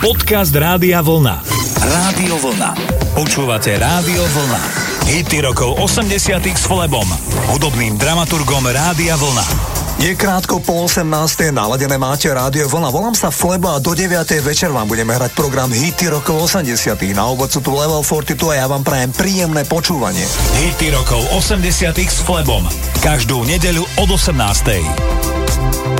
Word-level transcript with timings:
Podcast 0.00 0.56
Rádia 0.56 1.04
Vlna. 1.04 1.44
Rádio 1.76 2.40
Vlna. 2.40 2.72
Počúvate 3.12 3.76
Rádio 3.76 4.24
Vlna. 4.32 4.60
Hity 5.04 5.44
rokov 5.44 5.76
80 5.76 6.40
s 6.40 6.64
Flebom, 6.64 7.04
hudobným 7.52 8.00
dramaturgom 8.00 8.64
Rádia 8.64 9.20
Vlna. 9.20 9.44
Je 10.00 10.16
krátko 10.16 10.64
po 10.64 10.88
18. 10.88 11.04
naladené 11.52 12.00
máte 12.00 12.32
rádio 12.32 12.64
Vlna. 12.72 12.88
Volám 12.88 13.12
sa 13.12 13.28
Flebo 13.28 13.76
a 13.76 13.76
do 13.76 13.92
9. 13.92 14.24
večer 14.40 14.72
vám 14.72 14.88
budeme 14.88 15.12
hrať 15.12 15.36
program 15.36 15.68
Hity 15.68 16.08
rokov 16.08 16.48
80. 16.48 16.96
Na 17.12 17.28
obod 17.28 17.52
sú 17.52 17.60
tu 17.60 17.76
Level 17.76 18.00
42 18.00 18.40
a 18.56 18.64
ja 18.64 18.66
vám 18.72 18.80
prajem 18.80 19.12
príjemné 19.12 19.68
počúvanie. 19.68 20.24
Hity 20.64 20.96
rokov 20.96 21.28
80 21.36 21.92
s 22.00 22.24
Flebom. 22.24 22.64
Každú 23.04 23.44
nedeľu 23.44 23.84
od 24.00 24.08
18. 24.16 25.99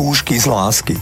Skúšky 0.00 0.40
z 0.40 0.48
lásky. 0.48 0.96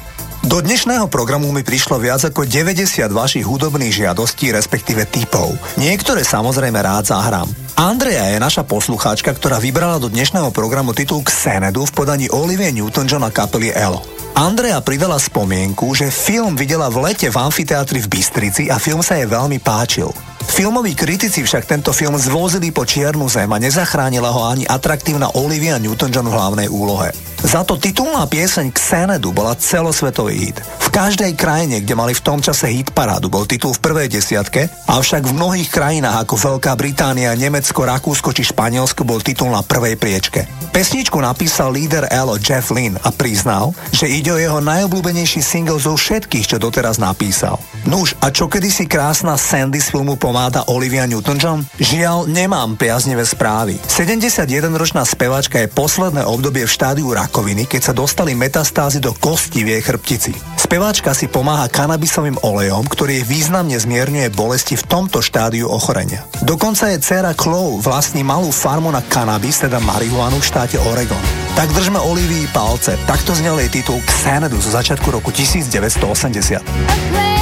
Do 0.50 0.58
dnešného 0.58 1.06
programu 1.06 1.54
mi 1.54 1.62
prišlo 1.62 2.02
viac 2.02 2.18
ako 2.26 2.42
90 2.42 3.06
vašich 3.14 3.46
hudobných 3.46 3.94
žiadostí, 3.94 4.50
respektíve 4.50 5.06
typov. 5.06 5.54
Niektoré 5.78 6.26
samozrejme 6.26 6.82
rád 6.82 7.14
zahrám. 7.14 7.46
Andrea 7.78 8.34
je 8.34 8.42
naša 8.42 8.66
poslucháčka, 8.66 9.30
ktorá 9.38 9.62
vybrala 9.62 10.02
do 10.02 10.10
dnešného 10.10 10.50
programu 10.50 10.98
titul 10.98 11.22
Xenedu 11.22 11.86
v 11.86 11.94
podaní 11.94 12.26
Olivia 12.34 12.74
Newton-John 12.74 13.22
a 13.22 13.30
kapely 13.30 13.70
Elo. 13.70 14.02
Andrea 14.34 14.82
pridala 14.82 15.22
spomienku, 15.22 15.94
že 15.94 16.10
film 16.10 16.58
videla 16.58 16.90
v 16.90 17.06
lete 17.06 17.30
v 17.30 17.38
amfiteátri 17.38 18.02
v 18.02 18.18
Bystrici 18.18 18.66
a 18.66 18.82
film 18.82 18.98
sa 18.98 19.14
jej 19.14 19.30
veľmi 19.30 19.62
páčil. 19.62 20.10
Filmoví 20.42 20.98
kritici 20.98 21.46
však 21.46 21.70
tento 21.70 21.94
film 21.94 22.18
zvozili 22.18 22.74
po 22.74 22.82
čiernu 22.82 23.30
zem 23.30 23.46
a 23.46 23.62
nezachránila 23.62 24.34
ho 24.34 24.42
ani 24.42 24.66
atraktívna 24.66 25.38
Olivia 25.38 25.78
Newton-John 25.78 26.26
v 26.26 26.34
hlavnej 26.34 26.66
úlohe. 26.66 27.27
Za 27.38 27.62
to 27.62 27.78
titulná 27.78 28.26
pieseň 28.26 28.74
Xenedu 28.74 29.30
bola 29.30 29.54
celosvetový 29.54 30.50
hit. 30.50 30.58
V 30.58 30.88
každej 30.90 31.38
krajine, 31.38 31.78
kde 31.78 31.94
mali 31.94 32.10
v 32.10 32.24
tom 32.24 32.42
čase 32.42 32.66
hit 32.66 32.90
parádu, 32.90 33.30
bol 33.30 33.46
titul 33.46 33.70
v 33.70 33.78
prvej 33.78 34.10
desiatke, 34.10 34.66
avšak 34.90 35.22
v 35.22 35.36
mnohých 35.38 35.70
krajinách 35.70 36.26
ako 36.26 36.34
Veľká 36.34 36.74
Británia, 36.74 37.38
Nemecko, 37.38 37.86
Rakúsko 37.86 38.34
či 38.34 38.42
Španielsko 38.42 39.06
bol 39.06 39.22
titul 39.22 39.54
na 39.54 39.62
prvej 39.62 39.94
priečke. 39.94 40.50
Pesničku 40.74 41.14
napísal 41.22 41.70
líder 41.76 42.10
Elo 42.10 42.34
Jeff 42.42 42.74
Lynn 42.74 42.98
a 42.98 43.14
priznal, 43.14 43.70
že 43.94 44.10
ide 44.10 44.34
o 44.34 44.38
jeho 44.42 44.58
najobľúbenejší 44.58 45.38
single 45.38 45.78
zo 45.78 45.94
všetkých, 45.94 46.54
čo 46.54 46.56
doteraz 46.58 46.98
napísal. 46.98 47.62
Nuž, 47.88 48.12
a 48.20 48.28
čo 48.28 48.52
kedysi 48.52 48.84
krásna 48.84 49.40
Sandy 49.40 49.80
z 49.80 49.96
filmu 49.96 50.20
pomáda 50.20 50.60
Olivia 50.68 51.08
Newton-John? 51.08 51.64
Žiaľ, 51.80 52.28
nemám 52.28 52.76
priaznivé 52.76 53.24
správy. 53.24 53.80
71-ročná 53.88 55.08
speváčka 55.08 55.56
je 55.56 55.72
posledné 55.72 56.20
obdobie 56.28 56.68
v 56.68 56.70
štádiu 56.76 57.08
rakoviny, 57.16 57.64
keď 57.64 57.88
sa 57.88 57.96
dostali 57.96 58.36
metastázy 58.36 59.00
do 59.00 59.16
kosti 59.16 59.64
v 59.64 59.72
jej 59.72 59.80
chrbtici. 59.80 60.36
Speváčka 60.60 61.16
si 61.16 61.32
pomáha 61.32 61.64
kanabisovým 61.72 62.36
olejom, 62.44 62.84
ktorý 62.92 63.24
významne 63.24 63.80
zmierňuje 63.80 64.36
bolesti 64.36 64.76
v 64.76 64.84
tomto 64.84 65.24
štádiu 65.24 65.72
ochorenia. 65.72 66.28
Dokonca 66.44 66.92
je 66.92 67.00
dcera 67.00 67.32
Chloe 67.32 67.80
vlastní 67.80 68.20
malú 68.20 68.52
farmu 68.52 68.92
na 68.92 69.00
kanabis, 69.00 69.64
teda 69.64 69.80
marihuanu 69.80 70.36
v 70.36 70.44
štáte 70.44 70.76
Oregon. 70.92 71.24
Tak 71.56 71.72
držme 71.72 72.04
Olivii 72.04 72.52
palce. 72.52 73.00
Takto 73.08 73.32
znel 73.32 73.56
jej 73.64 73.80
titul 73.80 73.96
Xanadu 74.04 74.60
zo 74.60 74.76
začiatku 74.76 75.08
roku 75.08 75.32
1980. 75.32 77.37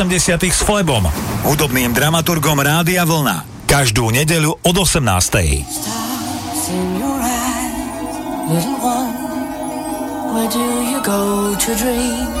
80 0.00 0.48
s 0.48 0.64
Flebom, 0.64 1.04
hudobným 1.44 1.92
dramaturgom 1.92 2.56
Rádia 2.56 3.04
Vlna. 3.04 3.68
Každú 3.68 4.08
nedeľu 4.08 4.56
od 4.64 4.76
18. 4.80 5.04
Where 10.30 10.48
do 10.48 10.64
you 10.88 11.04
go 11.04 11.52
to 11.52 11.70
dream? 11.76 12.40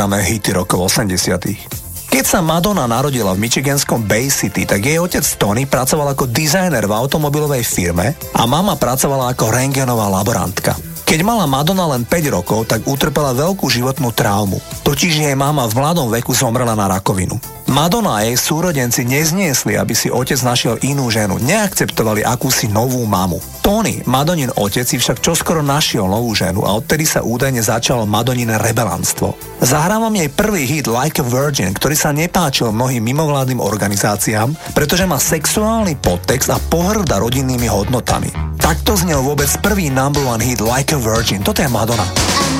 programe 0.00 0.24
Hity 0.24 0.56
rokov 0.56 0.96
80. 0.96 2.08
Keď 2.08 2.24
sa 2.24 2.40
Madonna 2.40 2.88
narodila 2.88 3.36
v 3.36 3.44
michiganskom 3.44 4.08
Bay 4.08 4.32
City, 4.32 4.64
tak 4.64 4.80
jej 4.80 4.96
otec 4.96 5.20
Tony 5.36 5.68
pracoval 5.68 6.16
ako 6.16 6.24
dizajner 6.24 6.88
v 6.88 6.96
automobilovej 6.96 7.60
firme 7.60 8.16
a 8.32 8.48
mama 8.48 8.80
pracovala 8.80 9.36
ako 9.36 9.52
rengenová 9.52 10.08
laborantka. 10.08 10.72
Keď 11.04 11.20
mala 11.20 11.44
Madonna 11.44 11.84
len 11.92 12.08
5 12.08 12.32
rokov, 12.32 12.72
tak 12.72 12.88
utrpela 12.88 13.36
veľkú 13.36 13.68
životnú 13.68 14.08
traumu. 14.16 14.56
Totiž 14.88 15.20
jej 15.20 15.36
mama 15.36 15.68
v 15.68 15.76
mladom 15.76 16.08
veku 16.08 16.32
zomrela 16.32 16.72
na 16.72 16.88
rakovinu. 16.88 17.36
Madonna 17.68 18.24
a 18.24 18.24
jej 18.24 18.40
súrodenci 18.40 19.04
nezniesli, 19.04 19.76
aby 19.76 19.92
si 19.92 20.08
otec 20.08 20.40
našiel 20.40 20.80
inú 20.80 21.12
ženu, 21.12 21.36
neakceptovali 21.44 22.24
akúsi 22.24 22.72
novú 22.72 23.04
mamu. 23.04 23.36
Tony, 23.60 24.00
Madonin 24.08 24.50
otec, 24.56 24.88
si 24.88 24.96
však 24.96 25.20
čoskoro 25.20 25.60
našiel 25.60 26.08
novú 26.08 26.32
ženu 26.32 26.64
a 26.64 26.74
odtedy 26.74 27.04
sa 27.04 27.20
údajne 27.20 27.60
začalo 27.60 28.08
Madonin 28.08 28.50
rebelanstvo. 28.50 29.36
Zahrávam 29.60 30.12
jej 30.16 30.32
prvý 30.32 30.64
hit 30.64 30.88
Like 30.88 31.20
a 31.20 31.24
Virgin, 31.24 31.76
ktorý 31.76 31.96
sa 31.96 32.10
nepáčil 32.10 32.72
mnohým 32.72 33.04
mimovládnym 33.04 33.60
organizáciám, 33.60 34.56
pretože 34.72 35.04
má 35.04 35.20
sexuálny 35.20 36.00
podtext 36.00 36.48
a 36.50 36.58
pohrda 36.58 37.20
rodinnými 37.20 37.68
hodnotami. 37.68 38.32
Takto 38.60 38.96
znel 38.96 39.20
vôbec 39.24 39.48
prvý 39.60 39.92
number 39.92 40.24
one 40.24 40.40
hit 40.40 40.64
Like 40.64 40.92
a 40.92 41.00
Virgin. 41.00 41.44
Toto 41.44 41.60
je 41.60 41.68
Madonna. 41.68 42.59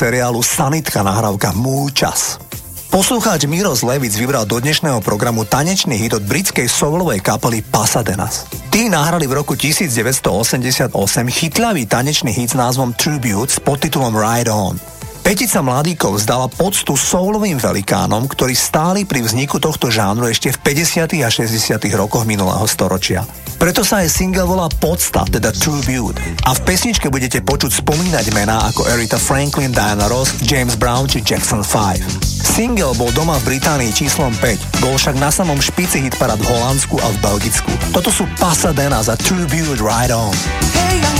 seriálu 0.00 0.40
Sanitka 0.40 1.04
nahrávka 1.04 1.52
Môj 1.52 1.92
čas. 1.92 2.40
Poslucháč 2.88 3.44
Miro 3.44 3.76
Zlevic 3.76 4.16
vybral 4.16 4.48
do 4.48 4.56
dnešného 4.56 5.04
programu 5.04 5.44
tanečný 5.44 6.00
hit 6.00 6.16
od 6.16 6.24
britskej 6.24 6.72
soulovej 6.72 7.20
kapely 7.20 7.60
Pasadenas. 7.60 8.48
Tí 8.72 8.88
nahrali 8.88 9.28
v 9.28 9.44
roku 9.44 9.52
1988 9.52 10.88
chytľavý 11.28 11.84
tanečný 11.84 12.32
hit 12.32 12.48
s 12.48 12.56
názvom 12.56 12.96
Tribute 12.96 13.52
s 13.52 13.60
podtitulom 13.60 14.16
Ride 14.16 14.48
On. 14.48 14.72
Petica 15.20 15.60
mladíkov 15.60 16.16
vzdala 16.16 16.48
poctu 16.48 16.96
soulovým 16.96 17.60
velikánom, 17.60 18.24
ktorí 18.24 18.56
stáli 18.56 19.04
pri 19.04 19.20
vzniku 19.20 19.60
tohto 19.60 19.92
žánru 19.92 20.32
ešte 20.32 20.48
v 20.48 20.80
50. 20.80 21.20
a 21.20 21.28
60. 21.28 21.76
rokoch 21.92 22.24
minulého 22.24 22.64
storočia. 22.64 23.28
Preto 23.60 23.84
sa 23.84 24.00
aj 24.00 24.08
single 24.08 24.48
volá 24.48 24.72
Podsta, 24.72 25.28
teda 25.28 25.52
True 25.52 25.84
Beauty 25.84 26.32
A 26.48 26.56
v 26.56 26.64
pesničke 26.64 27.12
budete 27.12 27.44
počuť 27.44 27.84
spomínať 27.84 28.32
mená 28.32 28.56
ako 28.72 28.88
Erita 28.88 29.20
Franklin, 29.20 29.68
Diana 29.68 30.08
Ross, 30.08 30.32
James 30.48 30.80
Brown 30.80 31.04
či 31.04 31.20
Jackson 31.20 31.60
5. 31.60 32.24
Single 32.24 32.96
bol 32.96 33.12
doma 33.12 33.36
v 33.44 33.52
Británii 33.52 33.92
číslom 33.92 34.32
5, 34.40 34.80
bol 34.80 34.96
však 34.96 35.20
na 35.20 35.28
samom 35.28 35.60
špici 35.60 36.00
hitparad 36.00 36.40
v 36.40 36.48
Holandsku 36.48 36.96
a 37.04 37.12
v 37.12 37.16
Belgicku. 37.20 37.68
Toto 37.92 38.08
sú 38.08 38.24
Pasadena 38.40 39.04
za 39.04 39.12
True 39.20 39.44
Viewed 39.44 39.84
Right 39.84 40.08
On. 40.08 40.32
Hey, 40.72 41.19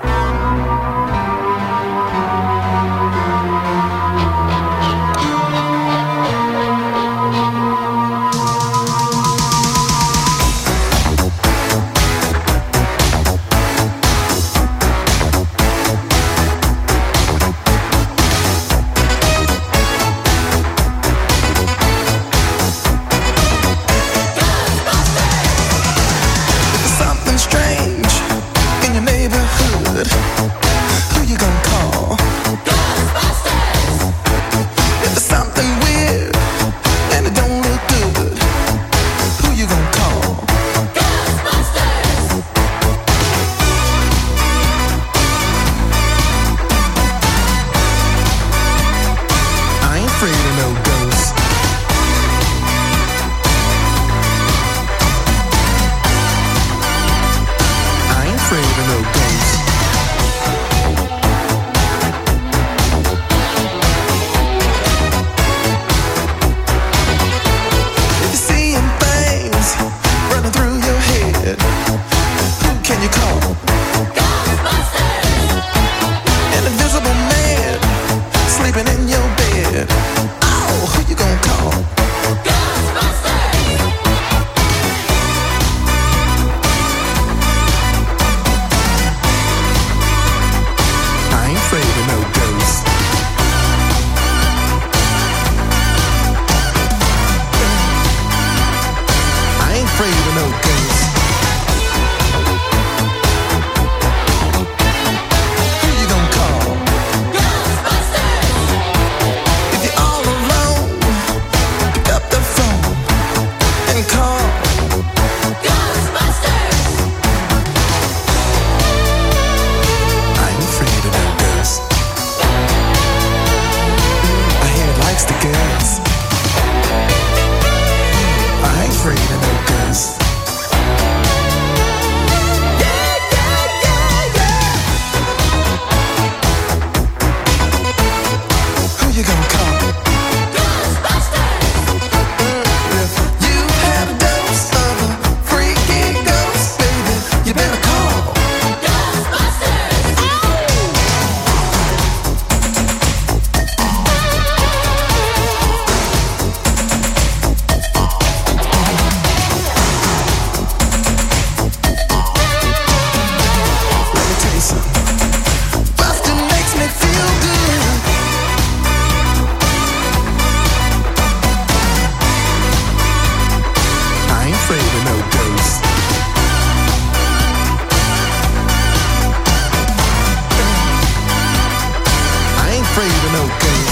go. 183.59 183.90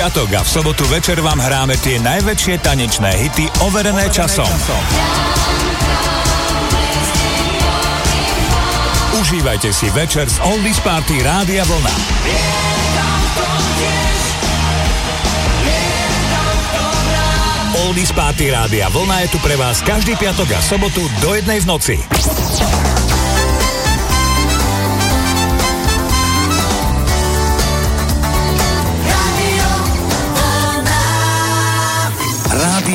Piatok 0.00 0.32
a 0.32 0.40
v 0.40 0.48
sobotu 0.48 0.88
večer 0.88 1.20
vám 1.20 1.36
hráme 1.36 1.76
tie 1.76 2.00
najväčšie 2.00 2.64
tanečné 2.64 3.20
hity 3.20 3.44
overené 3.60 4.08
časom. 4.08 4.48
Užívajte 9.20 9.68
si 9.76 9.92
večer 9.92 10.24
z 10.24 10.40
Oldies 10.40 10.80
Party 10.80 11.20
Rádia 11.20 11.68
Vlna. 11.68 11.94
Oldies 17.84 18.08
Party 18.16 18.48
Rádia 18.48 18.88
Vlna 18.88 19.28
je 19.28 19.36
tu 19.36 19.38
pre 19.44 19.60
vás 19.60 19.84
každý 19.84 20.16
piatok 20.16 20.48
a 20.56 20.64
sobotu 20.64 21.04
do 21.20 21.36
jednej 21.36 21.60
v 21.60 21.66
noci. 21.68 21.96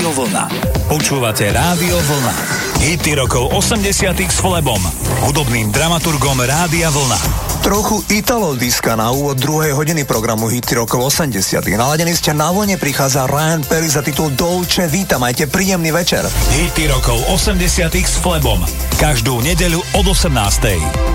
Rádio 0.06 0.22
Vlna. 0.22 0.46
Počúvate 0.86 1.50
Rádio 1.50 1.98
Vlna. 1.98 2.34
Hity 2.78 3.18
rokov 3.18 3.50
80 3.58 4.14
s 4.14 4.38
Flebom, 4.38 4.78
hudobným 5.26 5.74
dramaturgom 5.74 6.46
Rádia 6.46 6.94
Vlna. 6.94 7.18
Trochu 7.66 8.06
Italo 8.14 8.54
diska 8.54 8.94
na 8.94 9.10
úvod 9.10 9.42
druhej 9.42 9.74
hodiny 9.74 10.06
programu 10.06 10.46
Hity 10.46 10.78
rokov 10.78 11.10
80 11.10 11.42
Naladení 11.74 12.14
ste 12.14 12.38
na 12.38 12.54
vlne, 12.54 12.78
prichádza 12.78 13.26
Ryan 13.26 13.66
Perry 13.66 13.90
za 13.90 14.06
titul 14.06 14.30
Dolce 14.38 14.86
Vita. 14.86 15.18
Majte 15.18 15.50
príjemný 15.50 15.90
večer. 15.90 16.22
Hity 16.54 16.86
rokov 16.86 17.18
80 17.26 17.90
s 17.98 18.22
Flebom. 18.22 18.62
Každú 19.02 19.42
nedeľu 19.42 19.82
od 19.98 20.06
18. 20.06 21.15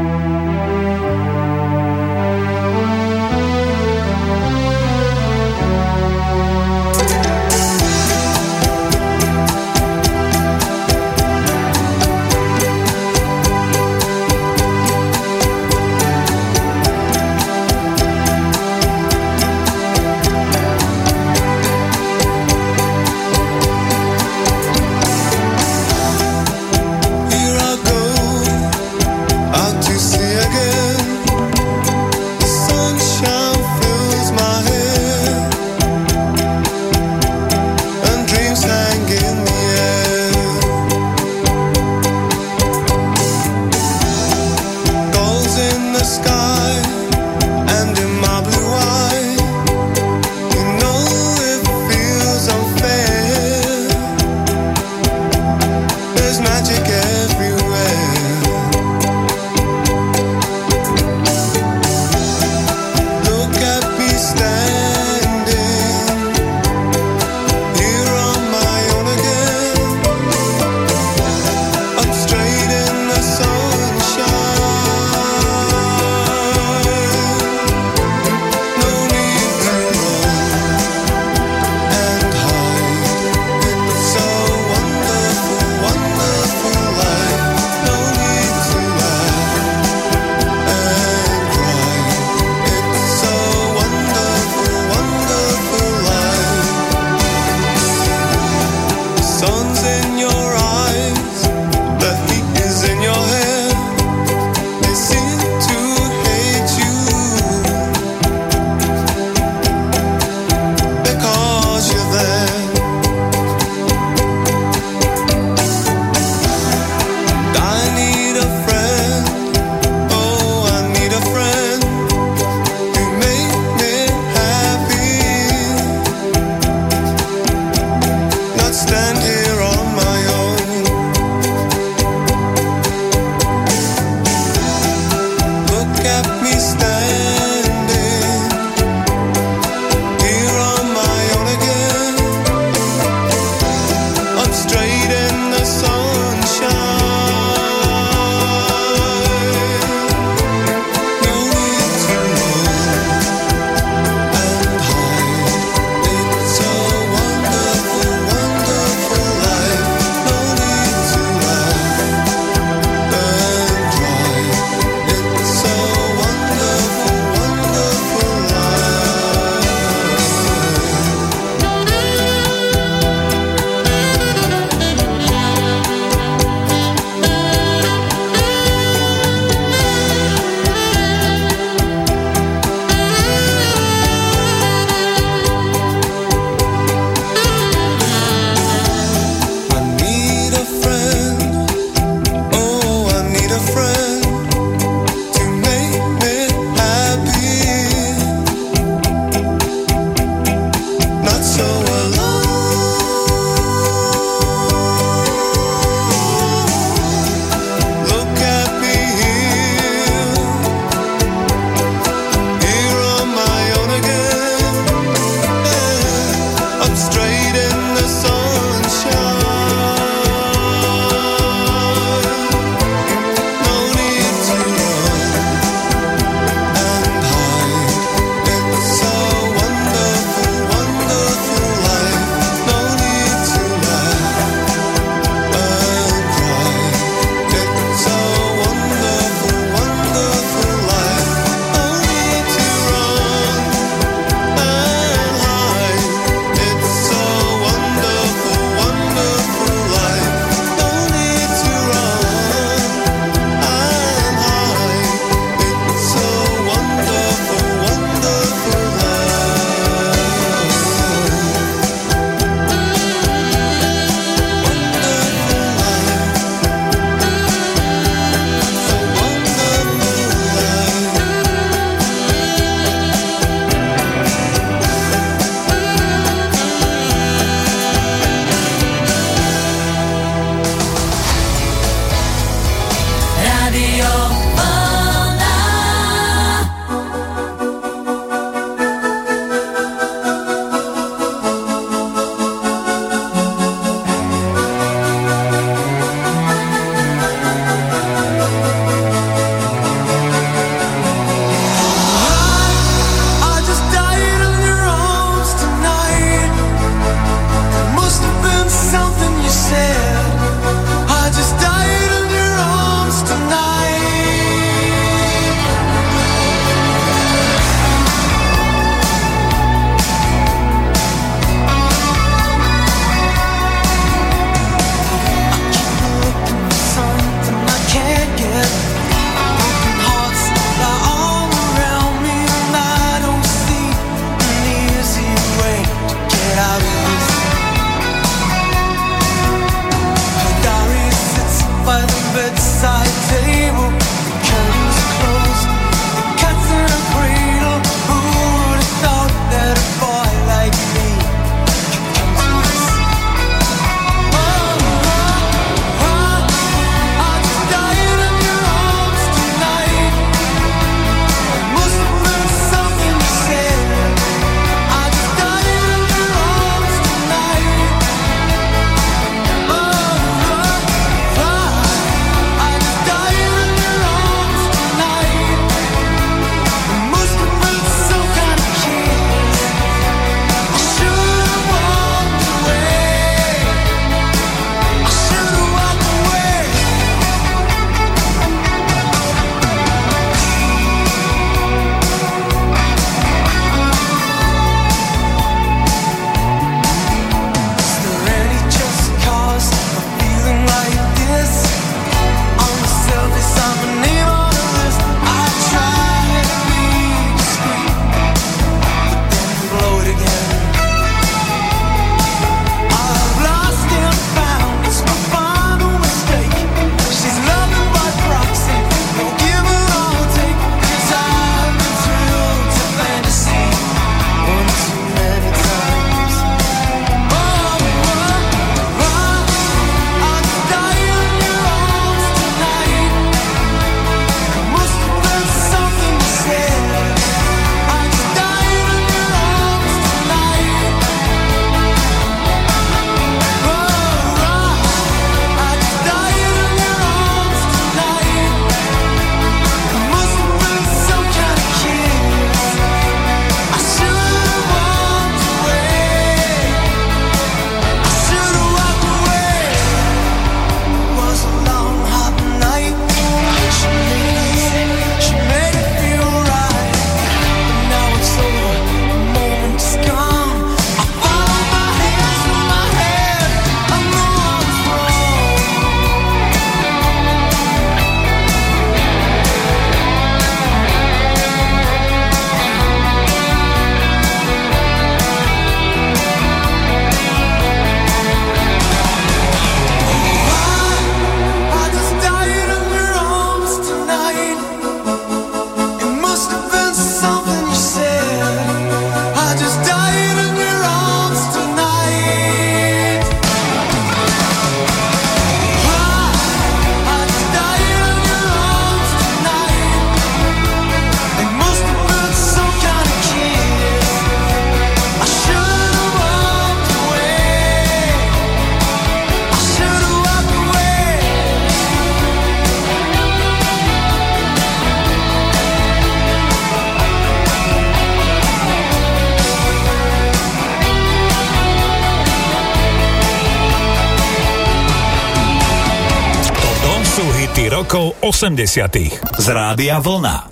80 538.41 539.21
z 539.37 539.47
Rádia 539.49 540.01
Vlna. 540.01 540.50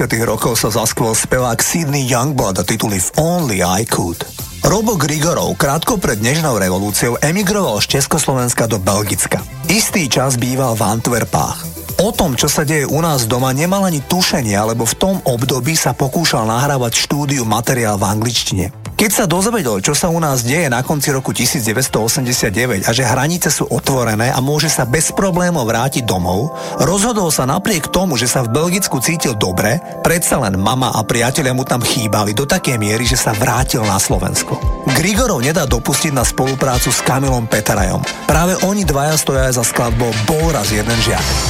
90. 0.00 0.24
rokov 0.24 0.56
sa 0.56 0.72
zaskvel 0.72 1.12
spevák 1.12 1.60
Sidney 1.60 2.08
Youngblood 2.08 2.56
a 2.56 2.64
tituly 2.64 2.96
If 2.96 3.12
Only 3.20 3.60
I 3.60 3.84
Could. 3.84 4.24
Robo 4.64 4.96
Grigorov 4.96 5.60
krátko 5.60 6.00
pred 6.00 6.24
dnešnou 6.24 6.56
revolúciou 6.56 7.20
emigroval 7.20 7.84
z 7.84 8.00
Československa 8.00 8.64
do 8.64 8.80
Belgicka. 8.80 9.44
Istý 9.68 10.08
čas 10.08 10.40
býval 10.40 10.72
v 10.72 10.88
Antwerpách. 10.88 11.68
O 12.00 12.16
tom, 12.16 12.32
čo 12.32 12.48
sa 12.48 12.64
deje 12.64 12.88
u 12.88 12.96
nás 13.04 13.28
doma, 13.28 13.52
nemal 13.52 13.84
ani 13.84 14.00
tušenie, 14.00 14.56
lebo 14.72 14.88
v 14.88 14.96
tom 14.96 15.16
období 15.20 15.76
sa 15.76 15.92
pokúšal 15.92 16.48
nahrávať 16.48 16.96
štúdiu 16.96 17.44
materiál 17.44 18.00
v 18.00 18.08
angličtine. 18.08 18.80
Keď 19.00 19.16
sa 19.16 19.24
dozvedel, 19.24 19.80
čo 19.80 19.96
sa 19.96 20.12
u 20.12 20.20
nás 20.20 20.44
deje 20.44 20.68
na 20.68 20.84
konci 20.84 21.08
roku 21.08 21.32
1989 21.32 22.84
a 22.84 22.92
že 22.92 23.00
hranice 23.00 23.48
sú 23.48 23.64
otvorené 23.72 24.28
a 24.28 24.44
môže 24.44 24.68
sa 24.68 24.84
bez 24.84 25.08
problémov 25.16 25.64
vrátiť 25.64 26.04
domov, 26.04 26.52
rozhodol 26.84 27.32
sa 27.32 27.48
napriek 27.48 27.88
tomu, 27.88 28.20
že 28.20 28.28
sa 28.28 28.44
v 28.44 28.52
Belgicku 28.52 29.00
cítil 29.00 29.32
dobre, 29.40 29.80
predsa 30.00 30.40
len 30.40 30.56
mama 30.56 30.90
a 30.92 31.00
priatelia 31.04 31.52
mu 31.52 31.62
tam 31.64 31.84
chýbali 31.84 32.32
do 32.32 32.48
takej 32.48 32.80
miery, 32.80 33.04
že 33.04 33.20
sa 33.20 33.36
vrátil 33.36 33.84
na 33.84 34.00
Slovensko. 34.00 34.56
Grigorov 34.96 35.44
nedá 35.44 35.68
dopustiť 35.68 36.12
na 36.12 36.24
spoluprácu 36.24 36.88
s 36.90 37.00
Kamilom 37.04 37.46
Petarajom. 37.46 38.02
Práve 38.24 38.56
oni 38.64 38.84
dvaja 38.84 39.14
stoja 39.20 39.48
aj 39.48 39.60
za 39.60 39.64
skladbou 39.64 40.10
Bol 40.24 40.52
raz 40.52 40.72
jeden 40.72 40.98
žiak. 41.04 41.49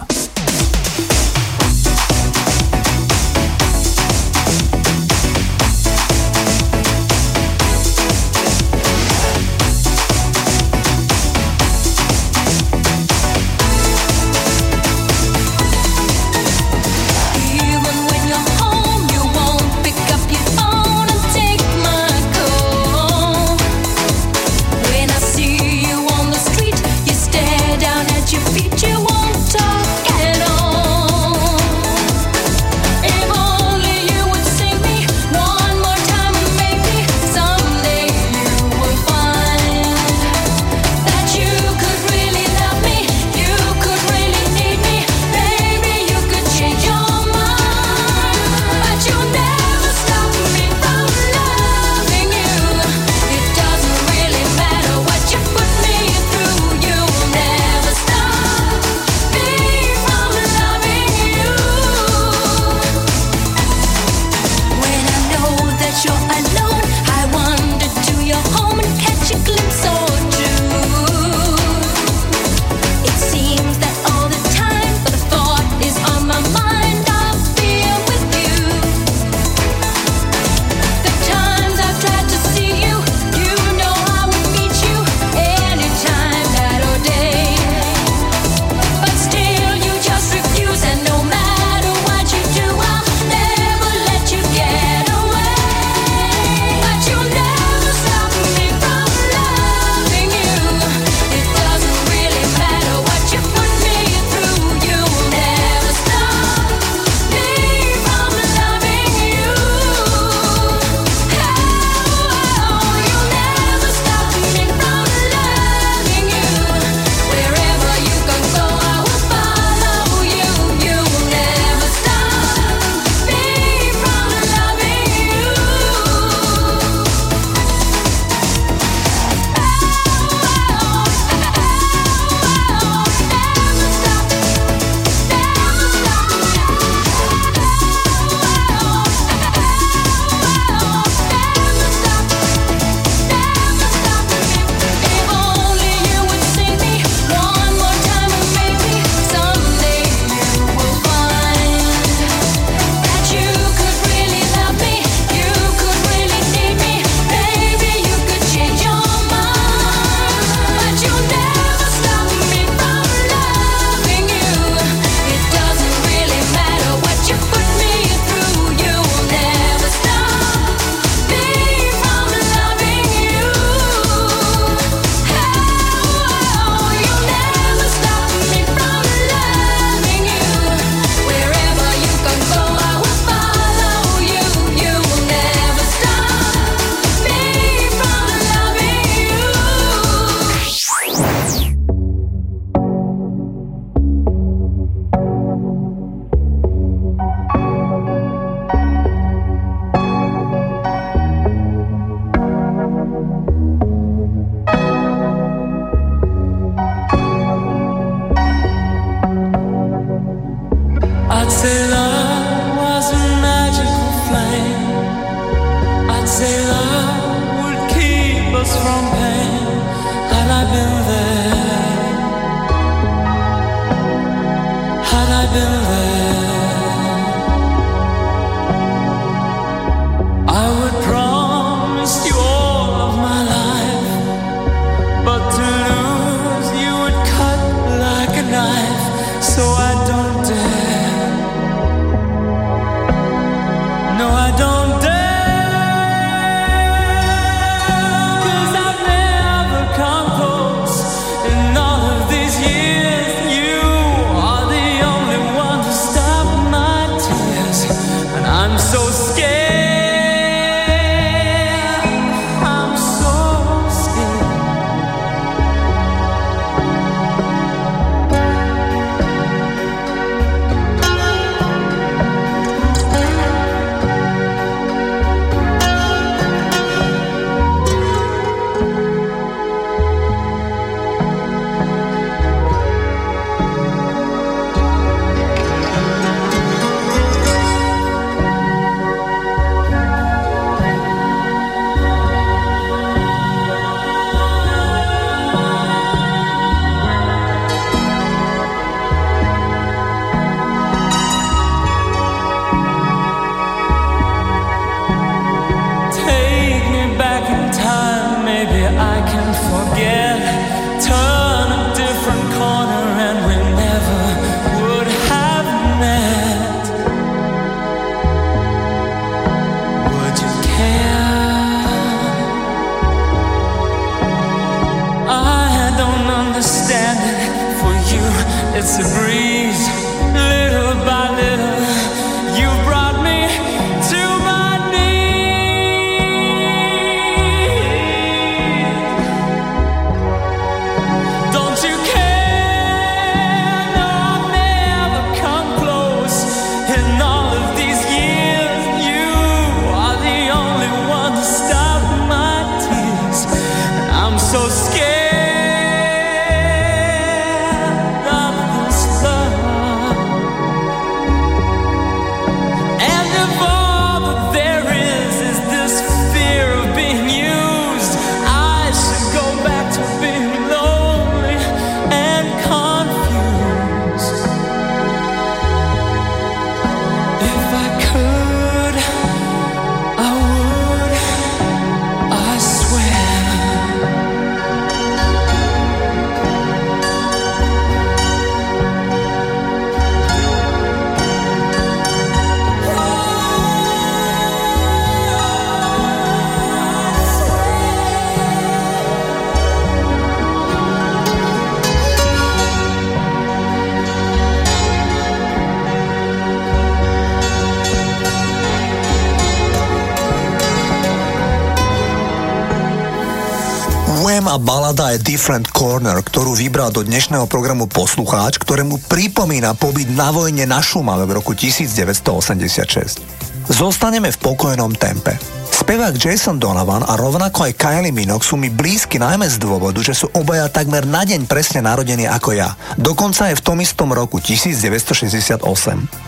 Different 415.41 415.73
Corner, 415.73 416.21
ktorú 416.21 416.53
vybral 416.53 416.93
do 416.93 417.01
dnešného 417.01 417.49
programu 417.49 417.89
poslucháč, 417.89 418.61
ktorému 418.61 419.09
pripomína 419.09 419.73
pobyt 419.73 420.05
na 420.13 420.29
vojne 420.29 420.69
na 420.69 420.85
Šumave 420.85 421.25
v 421.25 421.41
roku 421.41 421.57
1986. 421.57 423.17
Zostaneme 423.65 424.29
v 424.29 424.37
pokojnom 424.37 424.93
tempe. 424.93 425.41
Spevák 425.73 426.13
Jason 426.13 426.61
Donovan 426.61 427.01
a 427.01 427.17
rovnako 427.17 427.65
aj 427.65 427.73
Kylie 427.73 428.13
Minogue 428.13 428.45
sú 428.45 428.53
mi 428.53 428.69
blízky 428.69 429.17
najmä 429.17 429.49
z 429.49 429.57
dôvodu, 429.57 429.97
že 430.05 430.13
sú 430.13 430.29
obaja 430.37 430.69
takmer 430.69 431.09
na 431.09 431.25
deň 431.25 431.49
presne 431.49 431.81
narodení 431.81 432.29
ako 432.29 432.53
ja. 432.53 432.77
Dokonca 433.01 433.49
aj 433.49 433.57
v 433.57 433.65
tom 433.65 433.81
istom 433.81 434.13
roku 434.13 434.37
1968. 434.37 435.65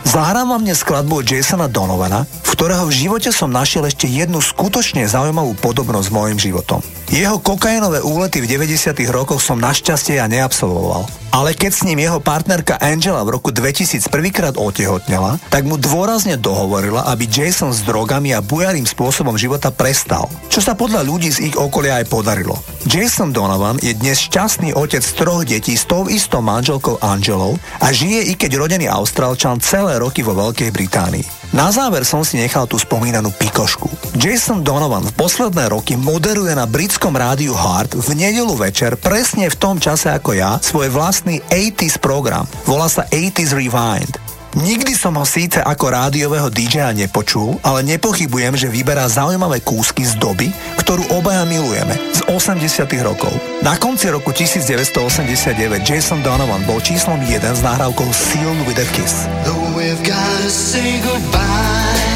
Zahrám 0.10 0.48
vám 0.50 0.66
dnes 0.66 0.82
skladbu 0.82 1.22
Jasona 1.22 1.70
Donovana, 1.70 2.26
v 2.26 2.50
ktorého 2.50 2.90
v 2.90 3.06
živote 3.06 3.30
som 3.30 3.54
našiel 3.54 3.86
ešte 3.86 4.10
jednu 4.10 4.42
skutočne 4.42 5.06
zaujímavú 5.06 5.54
podobnosť 5.62 6.10
s 6.10 6.12
mojim 6.18 6.42
životom. 6.42 6.82
Jeho 7.14 7.38
kokainové 7.38 8.02
úlety 8.02 8.42
v 8.42 8.58
90. 8.58 8.90
rokoch 9.14 9.38
som 9.38 9.62
našťastie 9.62 10.18
ja 10.18 10.26
neabsolvoval. 10.26 11.06
Ale 11.30 11.54
keď 11.54 11.70
s 11.70 11.86
ním 11.86 12.02
jeho 12.02 12.18
partnerka 12.18 12.82
Angela 12.82 13.22
v 13.22 13.38
roku 13.38 13.54
2000 13.54 14.10
prvýkrát 14.10 14.58
otehotnela, 14.58 15.38
tak 15.54 15.62
mu 15.62 15.78
dôrazne 15.78 16.42
dohovorila, 16.42 17.06
aby 17.14 17.30
Jason 17.30 17.70
s 17.70 17.86
drogami 17.86 18.34
a 18.34 18.42
bujarým 18.42 18.90
spôsobom 18.90 19.38
života 19.38 19.70
prestal. 19.70 20.26
Čo 20.50 20.66
sa 20.66 20.74
podľa 20.74 21.06
ľudí 21.06 21.30
z 21.30 21.54
ich 21.54 21.56
okolia 21.58 22.02
aj 22.02 22.10
podarilo. 22.10 22.58
Jason 22.90 23.30
Donovan 23.30 23.78
je 23.78 23.94
dnes 23.94 24.18
šťastný 24.18 24.74
otec 24.74 25.06
troch 25.14 25.46
detí 25.46 25.78
s 25.78 25.86
tou 25.86 26.10
istou 26.10 26.42
manželkou 26.42 26.98
Angelou 26.98 27.62
a 27.78 27.94
žije 27.94 28.26
i 28.26 28.34
keď 28.34 28.58
rodený 28.58 28.90
Austrálčan 28.90 29.62
celé 29.62 30.02
roky 30.02 30.26
vo 30.26 30.34
Veľkej 30.34 30.74
Británii. 30.74 31.54
Na 31.54 31.70
záver 31.70 32.10
som 32.10 32.26
si 32.26 32.42
nechal 32.42 32.66
tú 32.66 32.82
spomínanú 32.82 33.30
pikošku. 33.38 34.03
Jason 34.14 34.62
Donovan 34.62 35.02
v 35.02 35.14
posledné 35.18 35.74
roky 35.74 35.98
moderuje 35.98 36.54
na 36.54 36.70
britskom 36.70 37.18
rádiu 37.18 37.58
Heart 37.58 37.98
v 37.98 38.14
nedelu 38.14 38.54
večer 38.54 38.94
presne 38.94 39.50
v 39.50 39.58
tom 39.58 39.82
čase 39.82 40.14
ako 40.14 40.38
ja 40.38 40.62
svoj 40.62 40.94
vlastný 40.94 41.42
80s 41.50 41.98
program. 41.98 42.46
Volá 42.70 42.86
sa 42.86 43.10
80s 43.10 43.58
Rewind. 43.58 44.22
Nikdy 44.54 44.94
som 44.94 45.18
ho 45.18 45.26
síce 45.26 45.58
ako 45.66 45.90
rádiového 45.90 46.46
DJ-a 46.54 46.94
nepočul, 46.94 47.58
ale 47.66 47.82
nepochybujem, 47.90 48.54
že 48.54 48.70
vyberá 48.70 49.10
zaujímavé 49.10 49.66
kúsky 49.66 50.06
z 50.06 50.14
doby, 50.22 50.54
ktorú 50.78 51.10
obaja 51.18 51.42
milujeme, 51.50 51.98
z 52.14 52.22
80 52.30 52.86
rokov. 53.02 53.34
Na 53.66 53.82
konci 53.82 54.14
roku 54.14 54.30
1989 54.30 55.58
Jason 55.82 56.22
Donovan 56.22 56.62
bol 56.70 56.78
číslom 56.86 57.18
1 57.18 57.42
s 57.42 57.62
nahrávkou 57.66 58.06
Sealed 58.14 58.62
with 58.70 58.78
a 58.78 58.86
Kiss. 58.94 59.26
We've 59.74 59.98
gotta 60.06 60.54
say 60.54 61.02
goodbye 61.02 62.13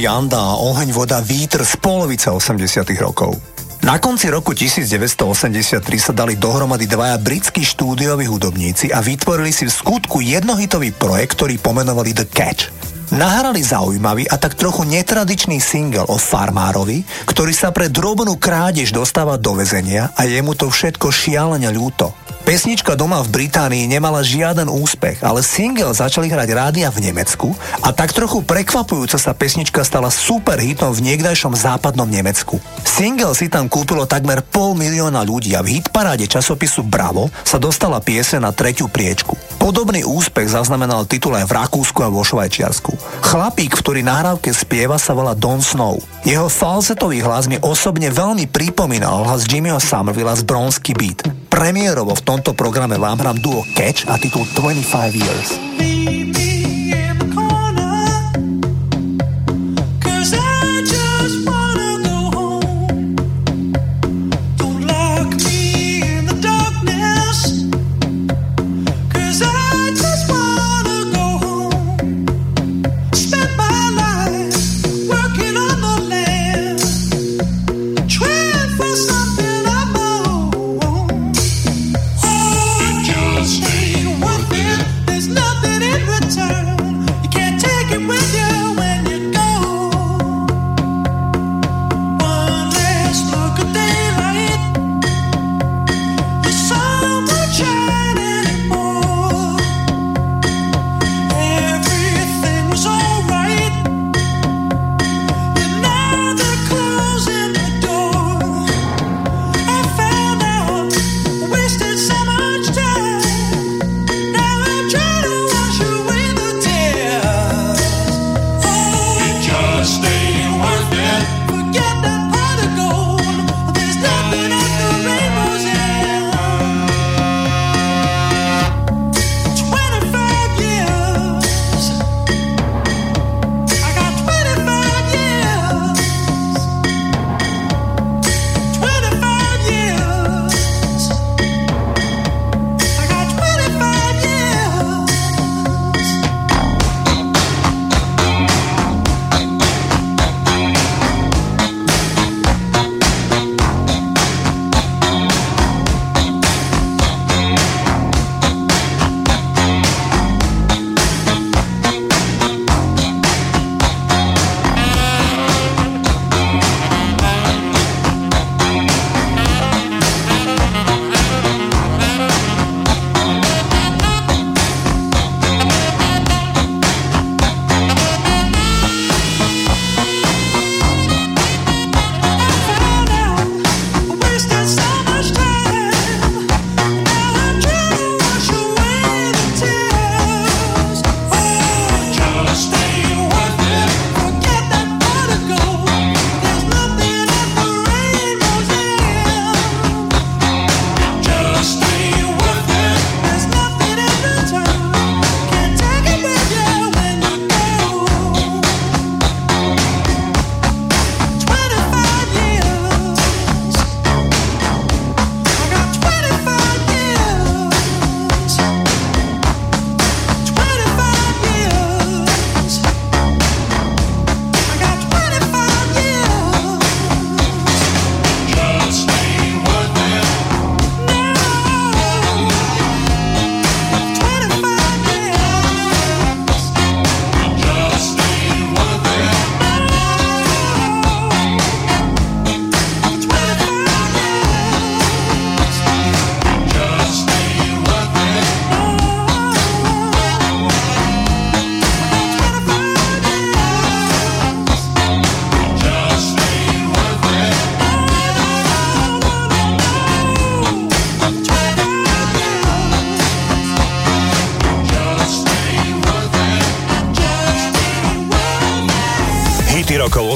Janda 0.00 0.40
a 0.40 0.56
Oheň, 0.56 0.96
voda, 0.96 1.20
vítr 1.20 1.60
z 1.60 1.76
polovice 1.76 2.32
80 2.32 2.88
rokov. 2.96 3.36
Na 3.84 4.00
konci 4.00 4.32
roku 4.32 4.56
1983 4.56 5.84
sa 6.00 6.12
dali 6.16 6.40
dohromady 6.40 6.88
dvaja 6.88 7.20
britskí 7.20 7.60
štúdioví 7.60 8.24
hudobníci 8.24 8.88
a 8.96 9.04
vytvorili 9.04 9.52
si 9.52 9.68
v 9.68 9.72
skutku 9.76 10.24
jednohitový 10.24 10.96
projekt, 10.96 11.36
ktorý 11.36 11.60
pomenovali 11.60 12.16
The 12.16 12.26
Catch. 12.32 12.72
Nahrali 13.12 13.60
zaujímavý 13.60 14.24
a 14.24 14.40
tak 14.40 14.56
trochu 14.56 14.88
netradičný 14.88 15.60
single 15.60 16.08
o 16.08 16.16
farmárovi, 16.16 17.04
ktorý 17.28 17.52
sa 17.52 17.68
pre 17.68 17.92
drobnú 17.92 18.40
krádež 18.40 18.96
dostáva 18.96 19.36
do 19.36 19.52
väzenia 19.52 20.16
a 20.16 20.24
je 20.24 20.40
mu 20.40 20.56
to 20.56 20.72
všetko 20.72 21.12
šialene 21.12 21.68
ľúto. 21.76 22.16
Pesnička 22.42 22.96
doma 22.96 23.20
v 23.20 23.30
Británii 23.30 23.84
nemala 23.86 24.24
žiaden 24.24 24.66
úspech, 24.66 25.20
ale 25.20 25.44
single 25.44 25.92
začali 25.92 26.26
hrať 26.32 26.48
rádia 26.56 26.88
v 26.88 27.10
Nemecku 27.10 27.52
a 27.84 27.92
tak 27.92 28.16
trochu 28.16 28.40
prekvapujúco 28.42 29.20
sa 29.20 29.36
pesnička 29.36 29.84
stala 29.84 30.08
super 30.08 30.56
hitom 30.56 30.90
v 30.90 31.04
niekdajšom 31.12 31.52
západnom 31.54 32.08
Nemecku. 32.08 32.58
Single 32.82 33.36
si 33.36 33.52
tam 33.52 33.68
kúpilo 33.68 34.08
takmer 34.08 34.40
pol 34.40 34.72
milióna 34.72 35.22
ľudí 35.22 35.52
a 35.54 35.60
v 35.60 35.78
hitparáde 35.78 36.26
časopisu 36.26 36.82
Bravo 36.88 37.28
sa 37.44 37.60
dostala 37.60 38.00
piese 38.00 38.40
na 38.40 38.50
tretiu 38.50 38.88
priečku. 38.88 39.36
Podobný 39.60 40.02
úspech 40.08 40.48
zaznamenal 40.50 41.04
titul 41.04 41.36
aj 41.36 41.44
v 41.44 41.54
Rakúsku 41.60 42.00
a 42.00 42.08
vo 42.08 42.24
Švajčiarsku. 42.24 42.96
Chlapík, 43.20 43.76
ktorý 43.76 44.00
nahrávke 44.00 44.50
spieva, 44.56 44.96
sa 44.96 45.12
volá 45.12 45.36
Don 45.36 45.60
Snow. 45.60 46.00
Jeho 46.24 46.48
falsetový 46.48 47.20
hlas 47.20 47.46
mi 47.46 47.60
osobne 47.60 48.08
veľmi 48.08 48.48
pripomínal 48.48 49.28
hlas 49.28 49.44
Jimmyho 49.44 49.78
Somervilla 49.78 50.32
z 50.34 50.48
Bronsky 50.48 50.96
Beat. 50.96 51.28
Premiérovo 51.52 52.16
v 52.16 52.24
tomto 52.30 52.54
programe 52.54 52.94
vám 52.94 53.18
hrám 53.18 53.42
duo 53.42 53.66
Catch 53.74 54.06
a 54.06 54.14
titul 54.14 54.46
25 54.54 55.18
Years. 55.18 55.50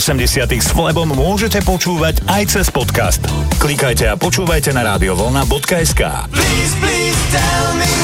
80 0.04 0.52
s 0.60 0.68
Flebom 0.68 1.08
môžete 1.16 1.64
počúvať 1.64 2.20
aj 2.28 2.42
cez 2.52 2.68
podcast. 2.68 3.24
Klikajte 3.56 4.12
a 4.12 4.20
počúvajte 4.20 4.76
na 4.76 4.84
radiovolna.sk. 4.84 6.28
Please, 6.28 6.72
please 6.76 7.16
tell 7.32 7.72
me. 7.80 8.03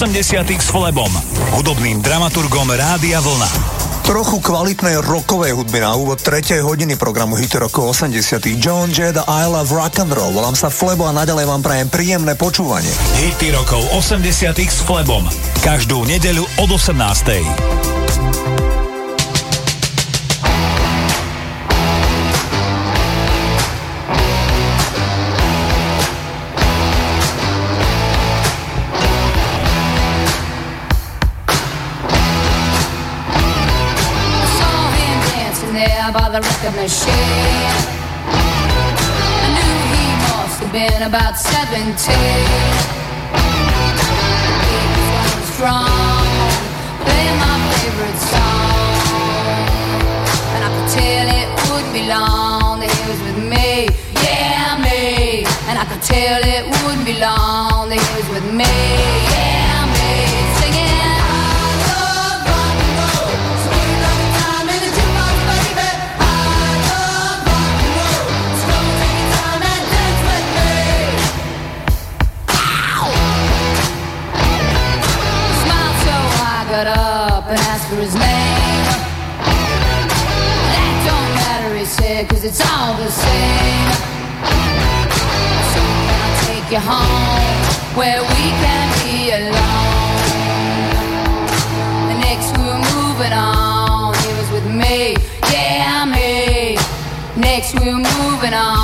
80 0.00 0.48
s 0.56 0.72
Flebom, 0.72 1.12
hudobným 1.60 2.00
dramaturgom 2.00 2.72
Rádia 2.72 3.20
Vlna. 3.20 3.52
Trochu 4.00 4.40
kvalitnej 4.40 4.96
rokovej 5.04 5.52
hudby 5.52 5.76
na 5.84 5.92
úvod 5.92 6.24
3. 6.24 6.64
hodiny 6.64 6.96
programu 6.96 7.36
Hity 7.36 7.60
rokov 7.60 7.92
80. 8.00 8.16
John 8.56 8.88
Jed 8.88 9.20
a 9.20 9.28
I 9.28 9.44
Love 9.44 9.68
Rock 9.68 10.00
and 10.00 10.08
Roll. 10.08 10.32
Volám 10.32 10.56
sa 10.56 10.72
Flebo 10.72 11.04
a 11.04 11.12
nadalej 11.12 11.44
vám 11.44 11.60
prajem 11.60 11.92
príjemné 11.92 12.32
počúvanie. 12.32 12.88
Hity 13.20 13.52
rokov 13.52 13.84
80. 13.92 14.56
s 14.56 14.80
Flebom. 14.80 15.28
Každú 15.60 16.08
nedeľu 16.08 16.48
od 16.64 16.80
18. 16.80 17.79
machine. 36.80 37.76
I 39.44 39.48
knew 39.52 39.76
he 39.92 40.06
must 40.24 40.56
have 40.62 40.72
been 40.72 41.02
about 41.02 41.36
17. 41.36 41.92
He 44.64 44.80
was 45.04 45.44
strong, 45.52 46.24
playing 47.04 47.36
my 47.44 47.56
favorite 47.68 48.20
song. 48.32 49.60
And 50.54 50.60
I 50.64 50.70
could 50.74 50.88
tell 50.96 51.26
it 51.40 51.48
wouldn't 51.68 51.92
be 51.92 52.04
long 52.08 52.80
that 52.80 52.90
he 52.96 53.02
was 53.12 53.20
with 53.28 53.40
me, 53.44 53.92
yeah, 54.24 54.80
me. 54.80 55.44
And 55.68 55.76
I 55.76 55.84
could 55.84 56.00
tell 56.00 56.40
it 56.56 56.64
wouldn't 56.80 57.04
be 57.04 57.20
long 57.20 57.90
that 57.90 58.00
he 58.00 58.10
was 58.16 58.28
with 58.32 58.46
me. 58.54 59.09
take 86.70 86.78
you 86.78 86.88
home 86.88 87.96
where 87.96 88.22
we 88.22 88.44
can 88.62 88.88
be 89.04 89.30
alone. 89.30 90.20
The 92.08 92.18
next 92.18 92.56
we're 92.58 92.78
moving 92.94 93.32
on. 93.32 94.14
It 94.14 94.36
was 94.38 94.50
with 94.52 94.66
me, 94.66 95.16
yeah, 95.50 96.04
me. 96.04 96.76
Next 97.36 97.74
we're 97.74 97.96
moving 97.96 98.54
on. 98.54 98.79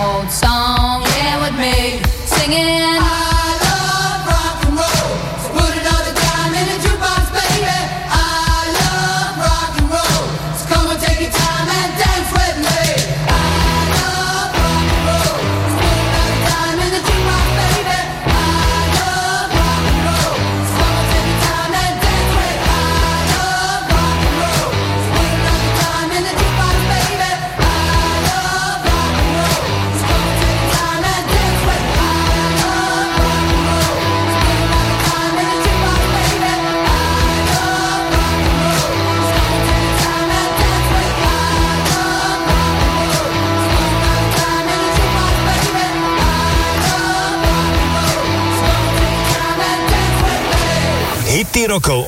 old 0.00 0.30
song, 0.30 1.02
yeah, 1.02 1.40
with 1.42 1.58
me 1.58 2.00
singing. 2.26 3.09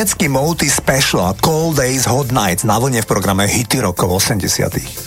Nemecký 0.00 0.32
a 1.20 1.36
Cold 1.36 1.76
Days 1.76 2.08
Hot 2.08 2.32
Nights 2.32 2.64
na 2.64 2.80
vlne 2.80 3.04
v 3.04 3.04
programe 3.04 3.44
Hity 3.44 3.84
rokov 3.84 4.24
80 4.32 4.99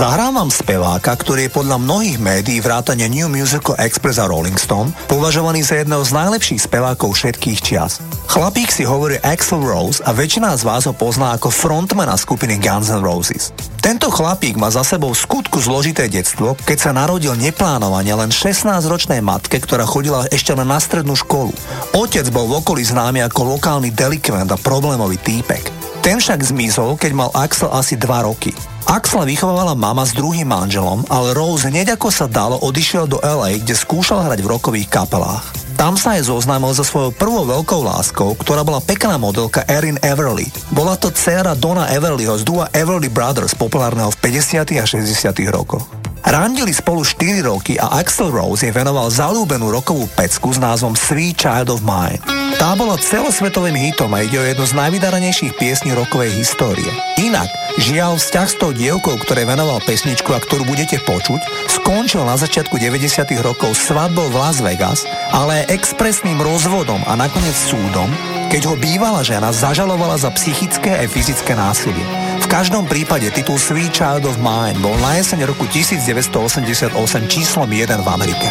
Zahrávam 0.00 0.48
speváka, 0.48 1.12
ktorý 1.12 1.52
je 1.52 1.56
podľa 1.60 1.76
mnohých 1.76 2.16
médií 2.16 2.64
vrátane 2.64 3.04
New 3.12 3.28
Musical 3.28 3.76
Express 3.76 4.16
a 4.16 4.24
Rolling 4.24 4.56
Stone 4.56 4.96
považovaný 5.04 5.60
za 5.60 5.76
jedného 5.76 6.00
z 6.00 6.16
najlepších 6.16 6.64
spevákov 6.64 7.20
všetkých 7.20 7.60
čias. 7.60 8.00
Chlapík 8.24 8.72
si 8.72 8.88
hovorí 8.88 9.20
Axel 9.20 9.60
Rose 9.60 10.00
a 10.00 10.16
väčšina 10.16 10.56
z 10.56 10.64
vás 10.64 10.88
ho 10.88 10.96
pozná 10.96 11.36
ako 11.36 11.52
frontmana 11.52 12.16
skupiny 12.16 12.56
Guns 12.56 12.88
N' 12.88 13.04
Roses. 13.04 13.52
Tento 13.84 14.08
chlapík 14.08 14.56
má 14.56 14.72
za 14.72 14.88
sebou 14.88 15.12
skutku 15.12 15.60
zložité 15.60 16.08
detstvo, 16.08 16.56
keď 16.56 16.78
sa 16.80 16.96
narodil 16.96 17.36
neplánovane 17.36 18.08
len 18.16 18.32
16-ročnej 18.32 19.20
matke, 19.20 19.60
ktorá 19.60 19.84
chodila 19.84 20.24
ešte 20.32 20.56
len 20.56 20.64
na 20.64 20.80
strednú 20.80 21.12
školu. 21.12 21.52
Otec 21.92 22.24
bol 22.32 22.48
v 22.48 22.56
okolí 22.64 22.88
známy 22.88 23.20
ako 23.28 23.60
lokálny 23.60 23.92
delikvent 23.92 24.48
a 24.48 24.56
problémový 24.56 25.20
týpek. 25.20 25.79
Ten 26.00 26.16
však 26.16 26.40
zmizol, 26.40 26.96
keď 26.96 27.12
mal 27.12 27.30
Axel 27.36 27.68
asi 27.68 27.92
2 27.92 28.08
roky. 28.24 28.56
Axla 28.88 29.28
vychovávala 29.28 29.76
mama 29.76 30.00
s 30.00 30.16
druhým 30.16 30.48
manželom, 30.48 31.04
ale 31.12 31.36
Rose 31.36 31.68
hneď 31.68 32.00
ako 32.00 32.08
sa 32.08 32.24
dalo 32.24 32.56
odišiel 32.56 33.04
do 33.04 33.20
LA, 33.20 33.60
kde 33.60 33.76
skúšal 33.76 34.24
hrať 34.24 34.40
v 34.40 34.48
rokových 34.48 34.88
kapelách. 34.88 35.44
Tam 35.76 36.00
sa 36.00 36.16
aj 36.16 36.32
zoznámil 36.32 36.72
so 36.72 36.88
svojou 36.88 37.12
prvou 37.12 37.44
veľkou 37.44 37.84
láskou, 37.84 38.32
ktorá 38.32 38.64
bola 38.64 38.80
pekná 38.80 39.20
modelka 39.20 39.60
Erin 39.68 40.00
Everly. 40.00 40.48
Bola 40.72 40.96
to 40.96 41.12
dcéra 41.12 41.52
Dona 41.52 41.92
Everlyho 41.92 42.32
z 42.40 42.48
dua 42.48 42.72
Everly 42.72 43.12
Brothers, 43.12 43.52
populárneho 43.52 44.08
v 44.08 44.40
50. 44.40 44.80
a 44.80 44.84
60. 44.88 45.52
rokoch. 45.52 45.99
Randili 46.20 46.76
spolu 46.76 47.00
4 47.00 47.40
roky 47.42 47.80
a 47.80 47.96
Axel 47.96 48.28
Rose 48.28 48.68
jej 48.68 48.74
venoval 48.74 49.08
zalúbenú 49.08 49.72
rokovú 49.72 50.04
pecku 50.12 50.52
s 50.52 50.60
názvom 50.60 50.92
Sweet 50.92 51.36
Child 51.40 51.68
of 51.72 51.80
Mine. 51.80 52.20
Tá 52.60 52.76
bola 52.76 53.00
celosvetovým 53.00 53.72
hitom 53.72 54.12
a 54.12 54.20
ide 54.20 54.36
o 54.36 54.44
jednu 54.44 54.68
z 54.68 54.76
najvydaranejších 54.76 55.56
piesní 55.56 55.96
rokovej 55.96 56.36
histórie. 56.36 56.92
Inak, 57.16 57.48
žiaľ 57.80 58.20
vzťah 58.20 58.48
s 58.52 58.58
tou 58.60 58.70
dievkou, 58.76 59.16
ktoré 59.24 59.48
venoval 59.48 59.80
pesničku 59.80 60.28
a 60.36 60.42
ktorú 60.44 60.68
budete 60.68 61.00
počuť, 61.00 61.40
skončil 61.72 62.20
na 62.28 62.36
začiatku 62.36 62.76
90. 62.76 63.00
rokov 63.40 63.72
svadbou 63.80 64.28
v 64.28 64.36
Las 64.36 64.60
Vegas, 64.60 65.08
ale 65.32 65.64
expresným 65.72 66.36
rozvodom 66.44 67.00
a 67.08 67.16
nakoniec 67.16 67.56
súdom, 67.56 68.12
keď 68.50 68.66
ho 68.66 68.74
bývala 68.74 69.22
žena 69.22 69.54
zažalovala 69.54 70.18
za 70.18 70.26
psychické 70.34 70.98
aj 70.98 71.06
fyzické 71.06 71.54
násilie. 71.54 72.02
V 72.42 72.46
každom 72.50 72.82
prípade 72.90 73.30
titul 73.30 73.62
Sweet 73.62 73.94
Child 73.94 74.26
of 74.26 74.42
Mine 74.42 74.82
bol 74.82 74.98
na 74.98 75.22
jeseň 75.22 75.46
roku 75.46 75.70
1988 75.70 76.90
číslom 77.30 77.70
1 77.70 78.02
v 78.02 78.08
Amerike. 78.10 78.50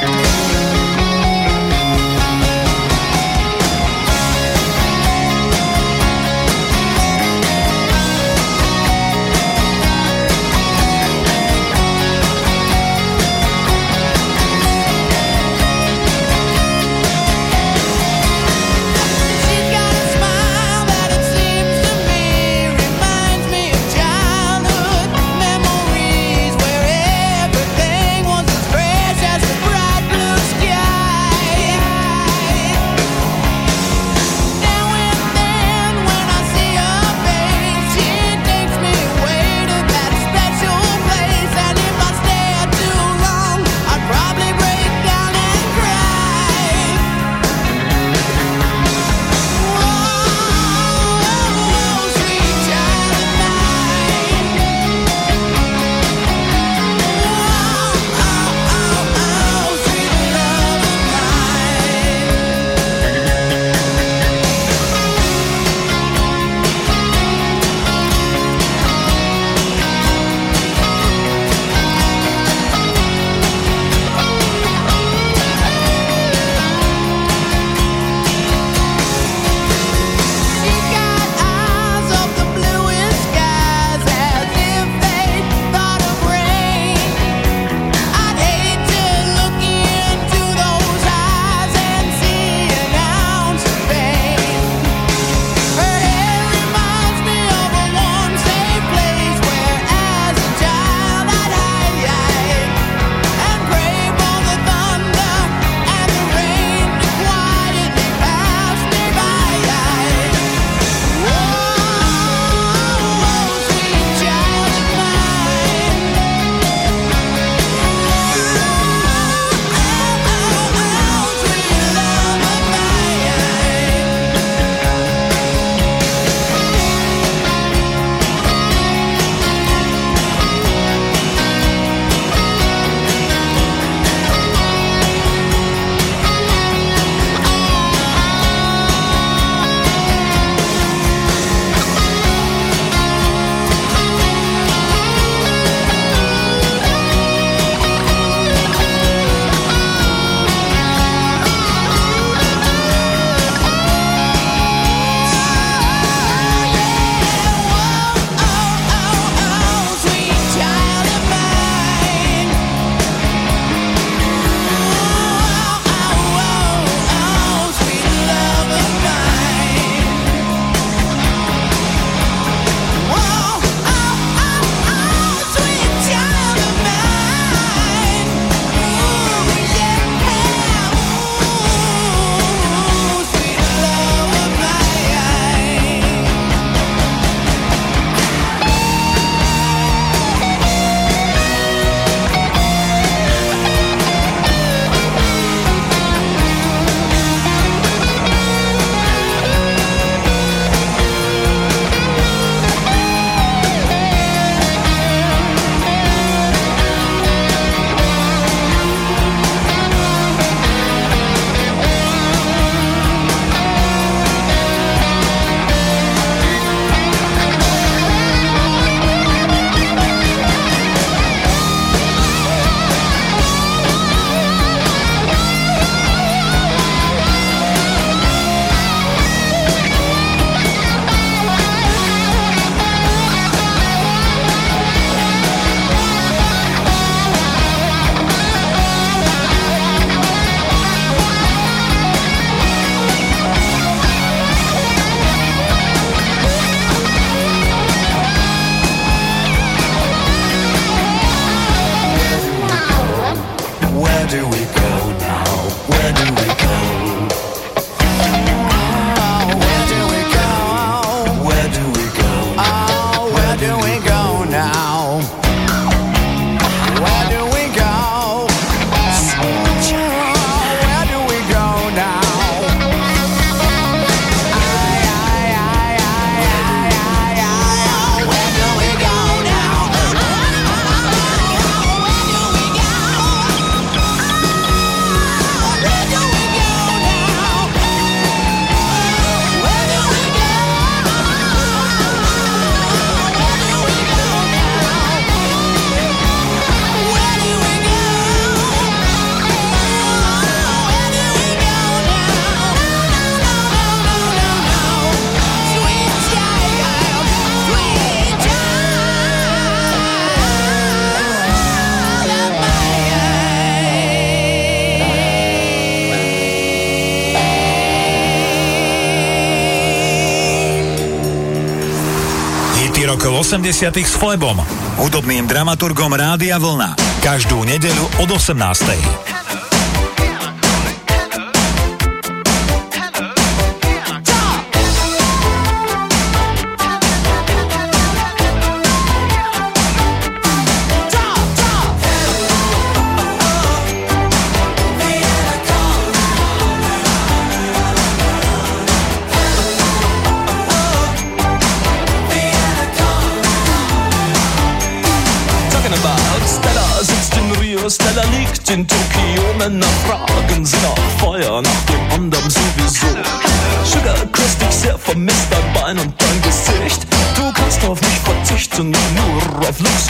90. 323.70 324.02
s 324.02 324.18
Flebom, 324.18 324.58
hudobným 324.98 325.46
dramaturgom 325.46 326.10
Rádia 326.18 326.58
Vlna. 326.58 326.98
Každú 327.22 327.62
nedeľu 327.70 328.26
od 328.26 328.30
18. 328.34 329.39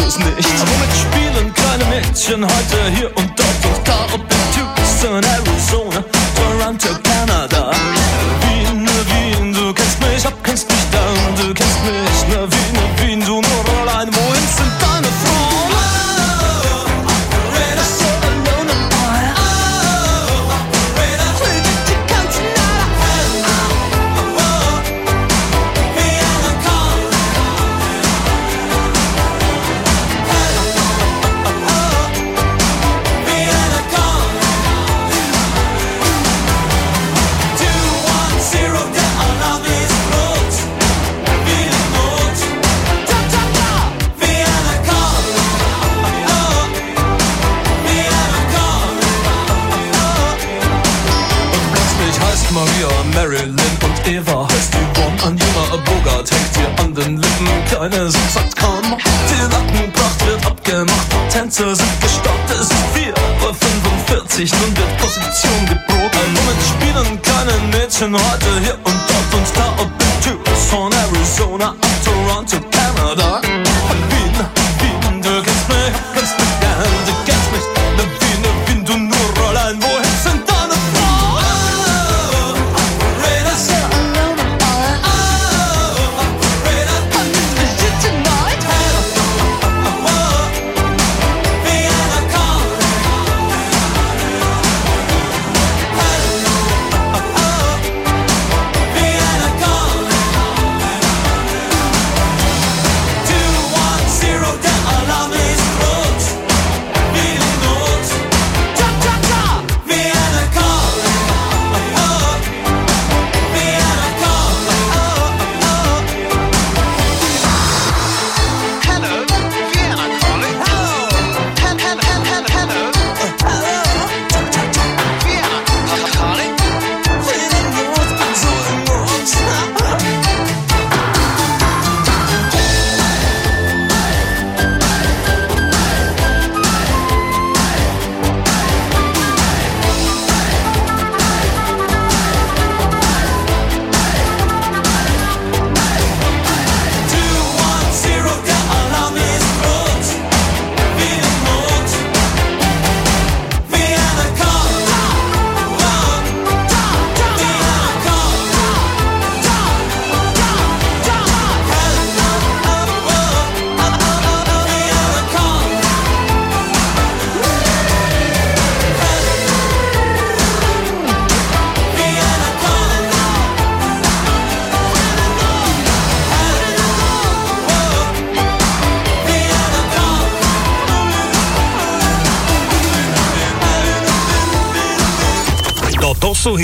es 0.10 0.18
nicht. 0.18 0.50
Womit 0.60 0.92
spielen 0.98 1.54
kleine 1.54 1.86
Mädchen 1.86 2.44
heute 2.44 2.92
hier 2.96 3.09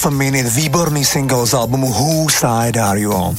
Half 0.00 0.16
Minute, 0.16 0.48
výborný 0.48 1.04
single 1.04 1.44
z 1.44 1.52
albumu 1.60 1.92
Whose 1.92 2.40
Side 2.40 2.80
Are 2.80 2.96
You 2.96 3.12
On? 3.12 3.36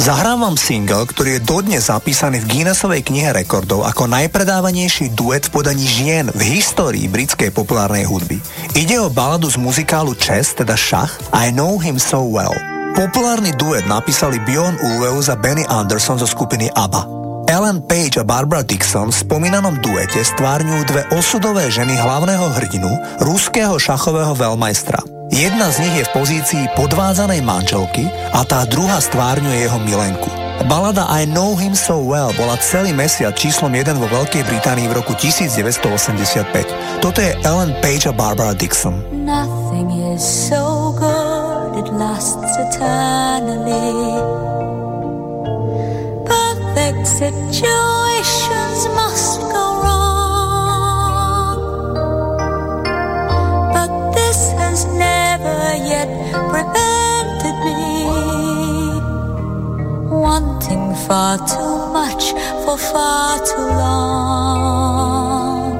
Zahrám 0.00 0.56
single, 0.56 1.04
ktorý 1.04 1.36
je 1.36 1.44
dodnes 1.44 1.92
zapísaný 1.92 2.40
v 2.40 2.48
Guinnessovej 2.48 3.04
knihe 3.04 3.28
rekordov 3.36 3.84
ako 3.84 4.08
najpredávanejší 4.08 5.12
duet 5.12 5.52
v 5.52 5.60
podaní 5.60 5.84
žien 5.84 6.32
v 6.32 6.56
histórii 6.56 7.12
britskej 7.12 7.52
populárnej 7.52 8.08
hudby. 8.08 8.40
Ide 8.72 8.96
o 9.04 9.12
baladu 9.12 9.52
z 9.52 9.60
muzikálu 9.60 10.16
Chess, 10.16 10.56
teda 10.56 10.80
šach, 10.80 11.12
I 11.36 11.52
Know 11.52 11.76
Him 11.76 12.00
So 12.00 12.24
Well. 12.24 12.56
Populárny 12.96 13.52
duet 13.60 13.84
napísali 13.84 14.40
Bjorn 14.48 14.80
Ulvaeus 14.80 15.28
a 15.28 15.36
Benny 15.36 15.68
Anderson 15.68 16.16
zo 16.16 16.24
skupiny 16.24 16.72
ABBA. 16.72 17.04
Ellen 17.52 17.84
Page 17.84 18.16
a 18.16 18.24
Barbara 18.24 18.64
Dixon 18.64 19.12
v 19.12 19.20
spomínanom 19.28 19.76
duete 19.84 20.24
stvárňujú 20.24 20.82
dve 20.88 21.02
osudové 21.20 21.68
ženy 21.68 22.00
hlavného 22.00 22.48
hrdinu, 22.56 22.88
ruského 23.28 23.76
šachového 23.76 24.32
veľmajstra. 24.32 25.17
Jedna 25.28 25.68
z 25.68 25.84
nich 25.84 25.94
je 26.00 26.04
v 26.08 26.14
pozícii 26.16 26.64
podvádzanej 26.72 27.44
manželky 27.44 28.08
a 28.32 28.48
tá 28.48 28.64
druhá 28.64 28.96
stvárňuje 28.96 29.68
jeho 29.68 29.76
milenku. 29.84 30.32
Balada 30.64 31.04
I 31.12 31.28
Know 31.28 31.52
Him 31.52 31.76
So 31.76 32.00
Well 32.00 32.32
bola 32.32 32.56
celý 32.64 32.96
mesiac 32.96 33.36
číslom 33.36 33.70
1 33.70 33.92
vo 34.00 34.08
Veľkej 34.08 34.42
Británii 34.48 34.88
v 34.88 34.96
roku 34.96 35.12
1985. 35.14 37.04
Toto 37.04 37.20
je 37.20 37.36
Ellen 37.44 37.76
Page 37.84 38.08
a 38.08 38.12
Barbara 38.16 38.56
Dixon. 38.56 39.04
Nothing 39.12 40.16
is 40.16 40.24
so 40.24 40.96
good, 40.96 41.76
it 41.76 41.88
lasts 41.92 42.56
eternally. 42.72 44.16
Perfect 46.24 47.04
situations 47.04 48.57
wanting 60.28 60.86
far 61.06 61.38
too 61.52 61.76
much 61.98 62.24
for 62.62 62.76
far 62.76 63.38
too 63.50 63.68
long. 63.82 65.72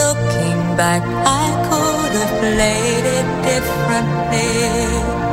Looking 0.00 0.60
back, 0.80 1.02
I 1.42 1.46
could 1.68 2.12
have 2.18 2.34
played 2.42 3.06
it 3.18 3.28
differently. 3.50 5.25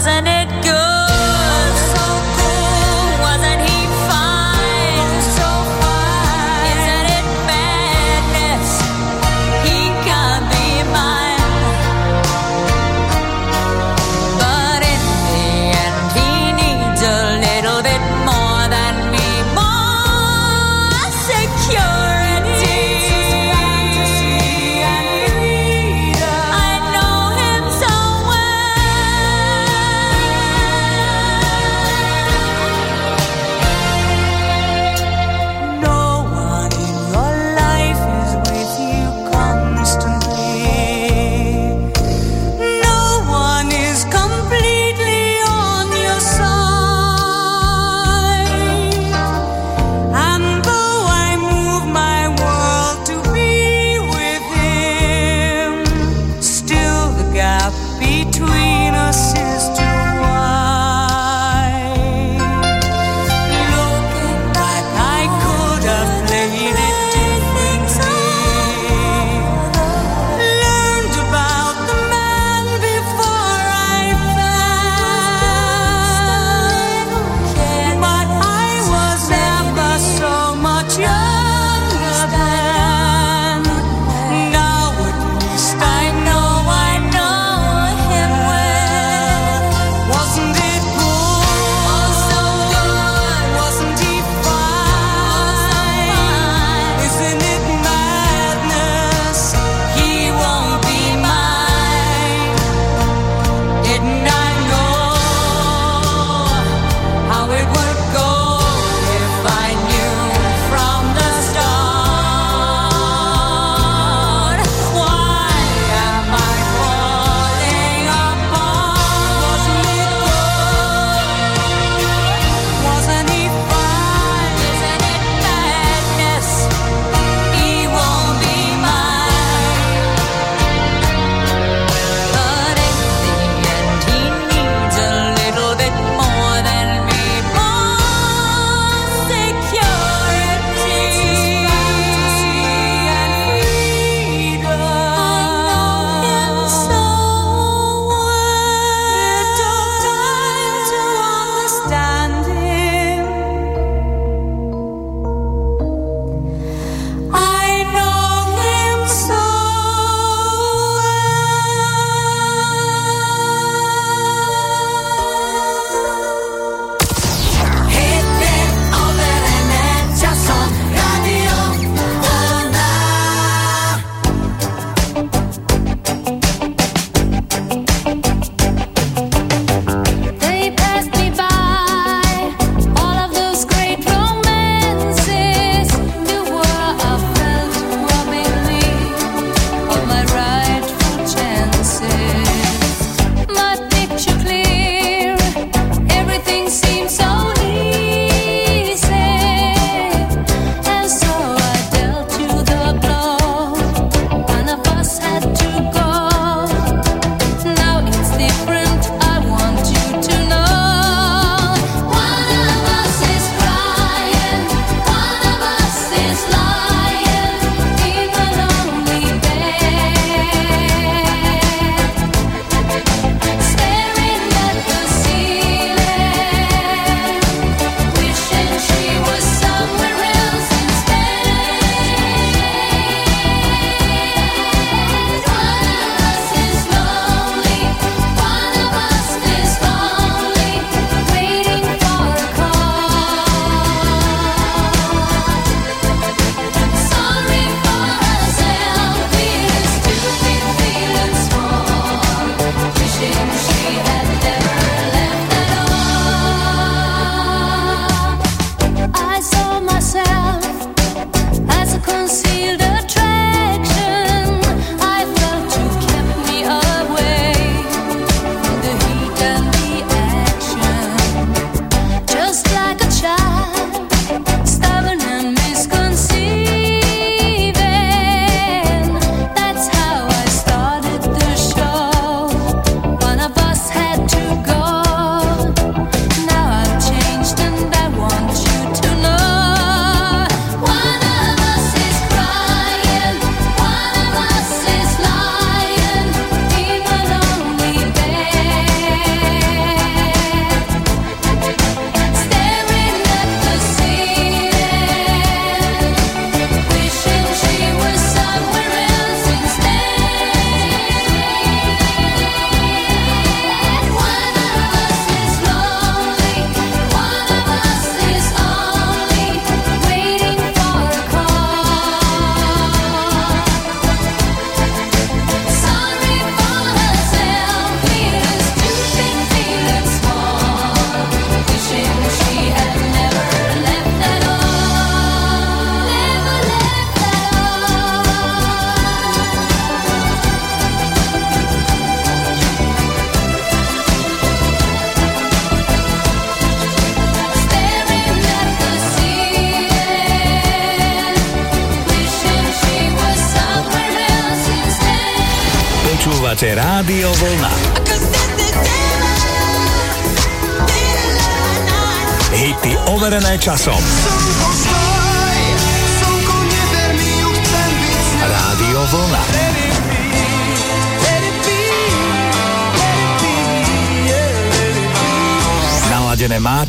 Wasn't 0.00 0.26
it 0.28 0.39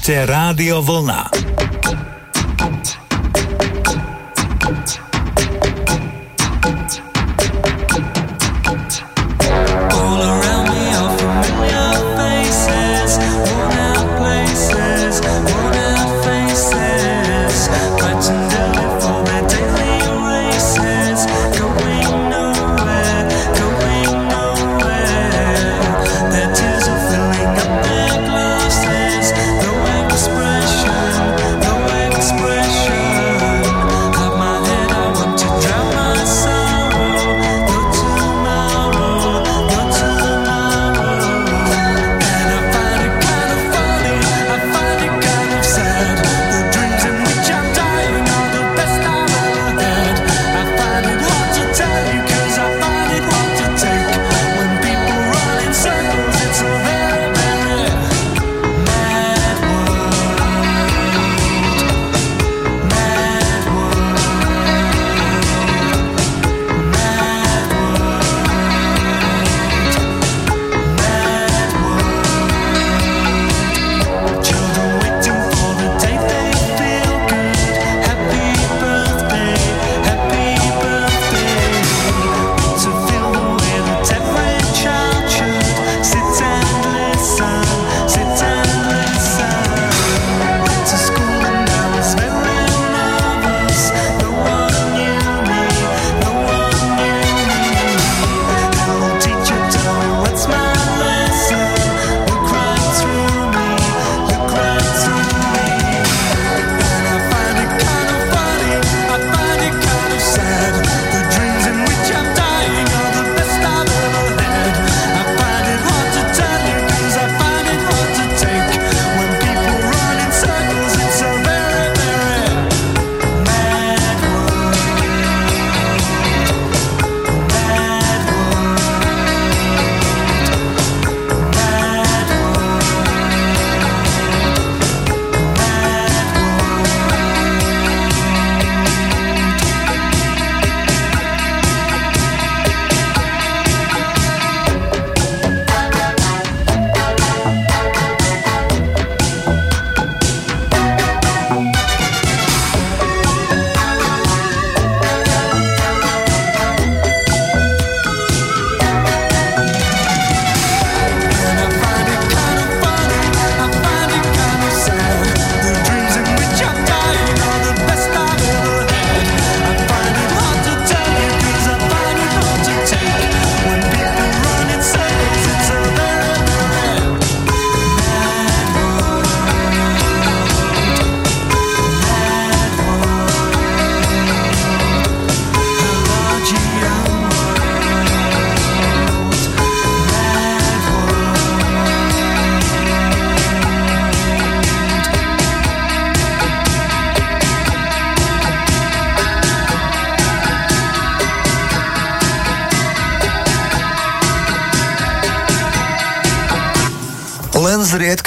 Počúvate 0.02 0.26
Rádio 0.26 0.82
Vlnu. 0.82 1.01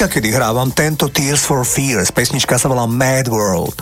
pesnička, 0.05 0.21
kedy 0.21 0.37
hrávam 0.37 0.69
tento 0.69 1.09
Tears 1.09 1.49
for 1.49 1.65
Fears. 1.65 2.13
Pesnička 2.13 2.61
sa 2.61 2.69
volá 2.69 2.85
Mad 2.85 3.25
World. 3.33 3.81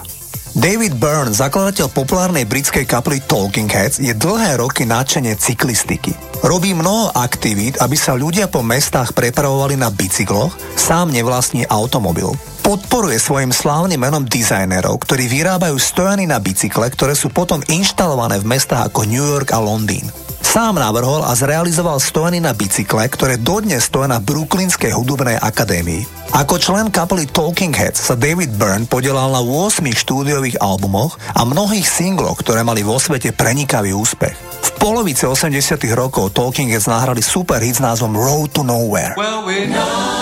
David 0.55 0.95
Byrne, 0.95 1.35
zakladateľ 1.35 1.91
populárnej 1.91 2.47
britskej 2.47 2.87
kapely 2.87 3.19
Talking 3.27 3.67
Heads, 3.67 3.99
je 3.99 4.15
dlhé 4.15 4.63
roky 4.63 4.87
nadšenie 4.87 5.35
cyklistiky. 5.35 6.15
Robí 6.47 6.79
mnoho 6.79 7.11
aktivít, 7.19 7.83
aby 7.83 7.99
sa 7.99 8.15
ľudia 8.15 8.47
po 8.47 8.63
mestách 8.63 9.19
prepravovali 9.19 9.75
na 9.75 9.91
bicykloch, 9.91 10.55
sám 10.79 11.11
nevlastní 11.11 11.67
automobil. 11.67 12.31
Podporuje 12.63 13.19
svojim 13.19 13.51
slávnym 13.51 13.99
menom 13.99 14.23
dizajnerov, 14.23 15.03
ktorí 15.03 15.27
vyrábajú 15.27 15.75
stojany 15.75 16.31
na 16.31 16.39
bicykle, 16.39 16.87
ktoré 16.87 17.19
sú 17.19 17.35
potom 17.35 17.59
inštalované 17.67 18.39
v 18.39 18.47
mestách 18.47 18.95
ako 18.95 19.11
New 19.11 19.27
York 19.27 19.51
a 19.51 19.59
Londýn. 19.59 20.07
Sám 20.53 20.77
navrhol 20.77 21.25
a 21.25 21.33
zrealizoval 21.33 21.97
stojany 21.97 22.37
na 22.37 22.53
bicykle, 22.53 23.09
ktoré 23.09 23.41
dodnes 23.41 23.89
stoja 23.89 24.05
na 24.05 24.21
Brooklynskej 24.21 24.93
hudobnej 24.93 25.41
akadémii. 25.41 26.05
Ako 26.37 26.61
člen 26.61 26.93
kapely 26.93 27.25
Talking 27.25 27.73
Heads 27.73 28.13
sa 28.13 28.13
David 28.13 28.53
Byrne 28.61 28.85
podielal 28.85 29.33
na 29.33 29.41
8 29.41 29.81
štúdiových 29.81 30.61
albumoch 30.61 31.17
a 31.33 31.49
mnohých 31.49 31.89
singloch, 31.89 32.45
ktoré 32.45 32.69
mali 32.69 32.85
vo 32.85 33.01
svete 33.01 33.33
prenikavý 33.33 33.97
úspech. 33.97 34.37
V 34.37 34.71
polovici 34.77 35.25
80 35.25 35.57
rokov 35.97 36.37
Talking 36.37 36.69
Heads 36.69 36.85
nahrali 36.85 37.25
super 37.25 37.65
hit 37.65 37.81
s 37.81 37.85
názvom 37.85 38.13
Road 38.13 38.53
to 38.53 38.61
Nowhere. 38.61 39.17
Well, 39.17 39.49
we 39.49 39.73
know. 39.73 40.22